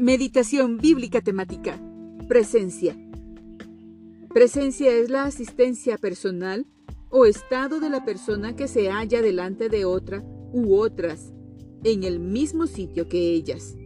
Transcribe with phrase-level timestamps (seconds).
[0.00, 1.78] Meditación bíblica temática.
[2.26, 2.96] Presencia.
[4.32, 6.66] Presencia es la asistencia personal
[7.10, 10.24] o estado de la persona que se halla delante de otra
[10.54, 11.34] u otras
[11.84, 13.76] en el mismo sitio que ellas.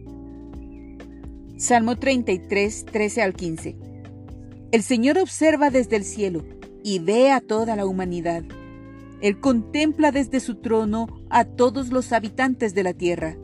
[1.57, 3.77] Salmo 33, 13 al 15.
[4.71, 6.45] El Señor observa desde el cielo
[6.81, 8.45] y ve a toda la humanidad.
[9.19, 13.37] Él contempla desde su trono a todos los habitantes de la tierra.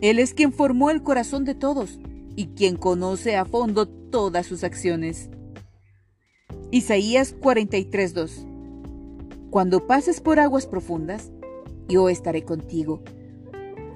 [0.00, 1.98] Él es quien formó el corazón de todos
[2.34, 5.30] y quien conoce a fondo todas sus acciones.
[6.70, 8.46] Isaías 43:2
[9.50, 11.30] Cuando pases por aguas profundas,
[11.88, 13.02] yo estaré contigo.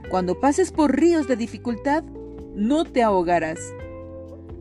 [0.08, 2.02] Cuando pases por ríos de dificultad,
[2.54, 3.60] no te ahogarás.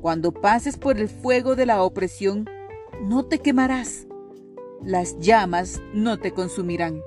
[0.01, 2.47] Cuando pases por el fuego de la opresión,
[3.01, 4.07] no te quemarás.
[4.83, 7.01] Las llamas no te consumirán.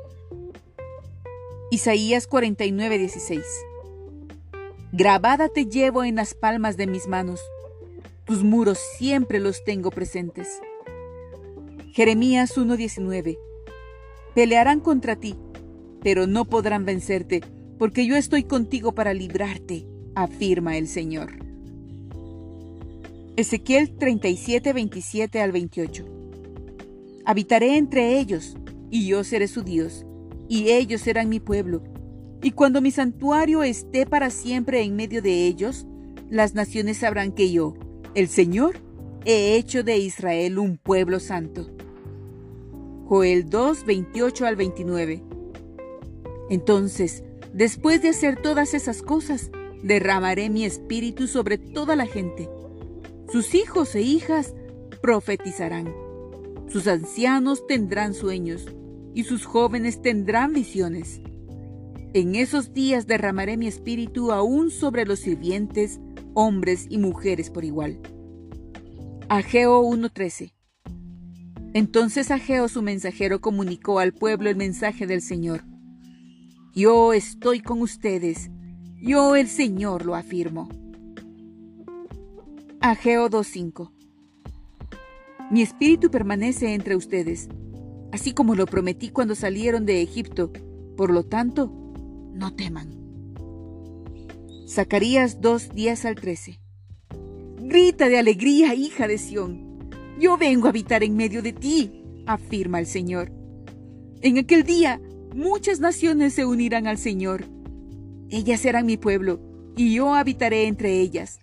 [1.71, 3.43] Isaías 49:16
[4.95, 7.41] Grabada te llevo en las palmas de mis manos.
[8.27, 10.61] Tus muros siempre los tengo presentes.
[11.95, 13.39] Jeremías 1:19
[14.35, 15.35] Pelearán contra ti,
[16.03, 17.41] pero no podrán vencerte,
[17.79, 21.31] porque yo estoy contigo para librarte, afirma el Señor.
[23.37, 26.05] Ezequiel 37, 27 al 28.
[27.25, 28.59] Habitaré entre ellos,
[28.91, 30.05] y yo seré su Dios,
[30.51, 31.83] y ellos serán mi pueblo
[32.43, 35.87] y cuando mi santuario esté para siempre en medio de ellos,
[36.29, 37.75] las naciones sabrán que yo,
[38.15, 38.77] el Señor,
[39.25, 41.71] he hecho de Israel un pueblo santo.
[43.07, 45.23] Joel 2, 28 al 29.
[46.51, 49.51] Entonces, después de hacer todas esas cosas,
[49.83, 52.49] derramaré mi espíritu sobre toda la gente.
[53.31, 54.55] Sus hijos e hijas
[55.01, 55.95] profetizarán.
[56.69, 58.67] Sus ancianos tendrán sueños
[59.15, 61.21] y sus jóvenes tendrán visiones.
[62.15, 65.99] En esos días derramaré mi espíritu aún sobre los sirvientes,
[66.35, 68.01] hombres y mujeres por igual.
[69.31, 70.53] Ageo 1:13
[71.73, 75.65] Entonces Ageo su mensajero comunicó al pueblo el mensaje del Señor.
[76.75, 78.51] Yo estoy con ustedes,
[79.01, 80.69] yo el Señor lo afirmo.
[82.81, 83.91] Ageo 2:5
[85.51, 87.49] Mi espíritu permanece entre ustedes,
[88.13, 90.53] así como lo prometí cuando salieron de Egipto.
[90.95, 91.82] Por lo tanto,
[92.33, 93.03] no teman.
[94.67, 96.61] Zacarías 2, 10 al 13.
[97.61, 99.91] Grita de alegría, hija de Sión.
[100.19, 103.33] Yo vengo a habitar en medio de ti, afirma el Señor.
[104.21, 105.01] En aquel día
[105.35, 107.45] muchas naciones se unirán al Señor.
[108.31, 109.41] Ellas serán mi pueblo,
[109.77, 111.41] y yo habitaré entre ellas.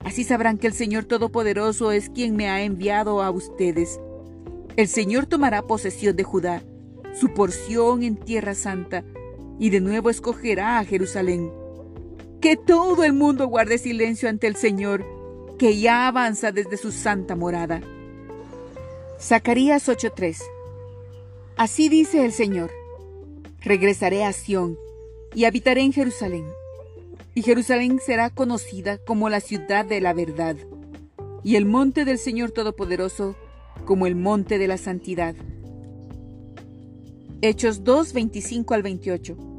[0.00, 4.00] Así sabrán que el Señor Todopoderoso es quien me ha enviado a ustedes.
[4.76, 6.62] El Señor tomará posesión de Judá,
[7.14, 9.04] su porción en tierra santa,
[9.62, 11.52] y de nuevo escogerá a Jerusalén.
[12.40, 15.06] Que todo el mundo guarde silencio ante el Señor,
[15.56, 17.80] que ya avanza desde su santa morada.
[19.20, 20.42] Zacarías 8:3
[21.56, 22.72] Así dice el Señor,
[23.60, 24.76] regresaré a Sión
[25.32, 26.46] y habitaré en Jerusalén,
[27.32, 30.56] y Jerusalén será conocida como la ciudad de la verdad,
[31.44, 33.36] y el monte del Señor Todopoderoso
[33.84, 35.36] como el monte de la santidad.
[37.42, 39.51] Hechos 2, 25 al 28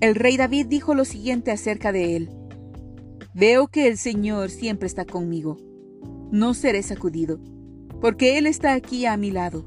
[0.00, 2.30] el rey David dijo lo siguiente acerca de él.
[3.34, 5.56] Veo que el Señor siempre está conmigo.
[6.30, 7.38] No seré sacudido,
[8.00, 9.64] porque Él está aquí a mi lado.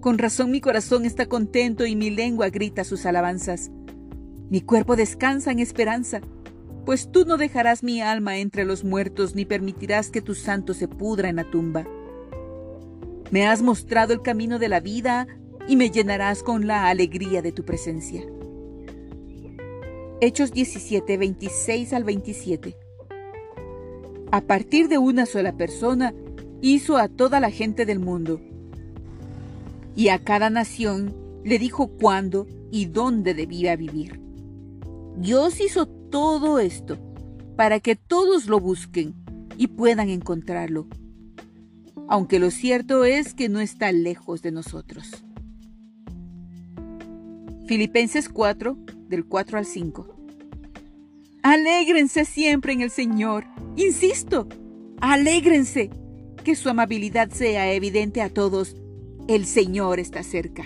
[0.00, 3.70] Con razón mi corazón está contento y mi lengua grita sus alabanzas.
[4.48, 6.20] Mi cuerpo descansa en esperanza,
[6.84, 10.88] pues tú no dejarás mi alma entre los muertos ni permitirás que tu santo se
[10.88, 11.86] pudra en la tumba.
[13.30, 15.26] Me has mostrado el camino de la vida
[15.66, 18.22] y me llenarás con la alegría de tu presencia.
[20.20, 22.76] Hechos 17, 26 al 27.
[24.32, 26.12] A partir de una sola persona,
[26.60, 28.40] hizo a toda la gente del mundo.
[29.94, 31.14] Y a cada nación
[31.44, 34.20] le dijo cuándo y dónde debía vivir.
[35.18, 36.98] Dios hizo todo esto
[37.54, 39.14] para que todos lo busquen
[39.56, 40.88] y puedan encontrarlo.
[42.08, 45.22] Aunque lo cierto es que no está lejos de nosotros.
[47.66, 48.76] Filipenses 4,
[49.08, 50.06] del 4 al 5.
[51.42, 53.44] Alégrense siempre en el Señor.
[53.76, 54.48] Insisto,
[55.00, 55.90] alégrense.
[56.44, 58.76] Que su amabilidad sea evidente a todos.
[59.28, 60.64] El Señor está cerca.